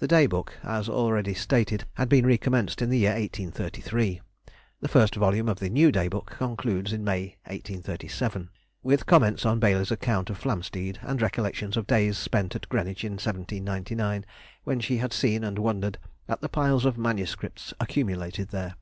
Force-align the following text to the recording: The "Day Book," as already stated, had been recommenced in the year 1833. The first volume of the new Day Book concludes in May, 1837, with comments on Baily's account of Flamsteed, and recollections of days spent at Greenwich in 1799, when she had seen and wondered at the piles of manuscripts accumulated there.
The 0.00 0.08
"Day 0.08 0.26
Book," 0.26 0.54
as 0.64 0.88
already 0.88 1.32
stated, 1.32 1.84
had 1.94 2.08
been 2.08 2.26
recommenced 2.26 2.82
in 2.82 2.90
the 2.90 2.98
year 2.98 3.12
1833. 3.12 4.20
The 4.80 4.88
first 4.88 5.14
volume 5.14 5.48
of 5.48 5.60
the 5.60 5.70
new 5.70 5.92
Day 5.92 6.08
Book 6.08 6.34
concludes 6.36 6.92
in 6.92 7.04
May, 7.04 7.36
1837, 7.46 8.50
with 8.82 9.06
comments 9.06 9.46
on 9.46 9.60
Baily's 9.60 9.92
account 9.92 10.28
of 10.28 10.40
Flamsteed, 10.40 10.98
and 11.02 11.22
recollections 11.22 11.76
of 11.76 11.86
days 11.86 12.18
spent 12.18 12.56
at 12.56 12.68
Greenwich 12.68 13.04
in 13.04 13.12
1799, 13.12 14.26
when 14.64 14.80
she 14.80 14.96
had 14.96 15.12
seen 15.12 15.44
and 15.44 15.56
wondered 15.56 15.98
at 16.28 16.40
the 16.40 16.48
piles 16.48 16.84
of 16.84 16.98
manuscripts 16.98 17.72
accumulated 17.78 18.48
there. 18.48 18.74